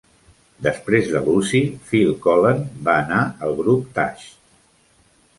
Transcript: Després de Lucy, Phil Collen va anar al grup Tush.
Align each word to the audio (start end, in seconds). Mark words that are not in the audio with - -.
Després 0.67 1.09
de 1.15 1.19
Lucy, 1.25 1.59
Phil 1.91 2.09
Collen 2.23 2.63
va 2.87 2.95
anar 3.01 3.19
al 3.49 3.53
grup 3.61 3.93
Tush. 3.99 4.25